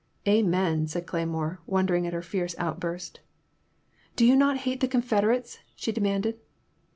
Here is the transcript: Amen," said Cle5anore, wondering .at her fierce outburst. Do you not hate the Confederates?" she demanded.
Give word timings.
Amen," 0.27 0.87
said 0.87 1.05
Cle5anore, 1.05 1.59
wondering 1.67 2.07
.at 2.07 2.13
her 2.13 2.23
fierce 2.23 2.55
outburst. 2.57 3.19
Do 4.15 4.25
you 4.25 4.35
not 4.35 4.57
hate 4.65 4.79
the 4.79 4.87
Confederates?" 4.87 5.59
she 5.75 5.91
demanded. 5.91 6.39